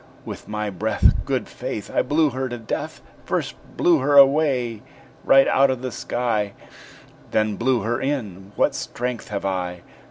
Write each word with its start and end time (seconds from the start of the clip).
With 0.25 0.47
my 0.47 0.71
breath, 0.71 1.13
Good 1.25 1.47
faith! 1.47 1.91
I 1.93 2.01
blew 2.01 2.31
her 2.31 2.49
to 2.49 2.57
death 2.57 3.03
First 3.23 3.53
blew 3.77 3.99
her 3.99 4.17
away 4.17 4.81
right 5.23 5.47
out 5.47 5.69
of 5.69 5.83
the 5.83 5.91
sky 5.91 6.53
Then 7.29 7.55
blew 7.55 7.81
her 7.81 8.01
in; 8.01 8.51
what 8.55 8.73
strength 8.73 9.27
have 9.27 9.45
I!" 9.45 9.83